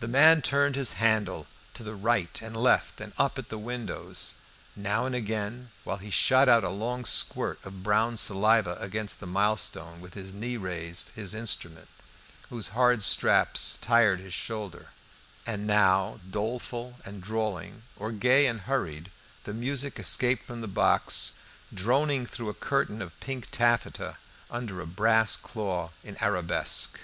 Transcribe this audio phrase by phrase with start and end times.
[0.00, 3.56] The man turned his handle, looking to the right and left, and up at the
[3.56, 4.34] windows.
[4.76, 9.26] Now and again, while he shot out a long squirt of brown saliva against the
[9.26, 11.88] milestone, with his knee raised his instrument,
[12.50, 14.88] whose hard straps tired his shoulder;
[15.46, 19.10] and now, doleful and drawling, or gay and hurried,
[19.44, 21.38] the music escaped from the box,
[21.72, 24.18] droning through a curtain of pink taffeta
[24.50, 26.98] under a brass claw in arabesque.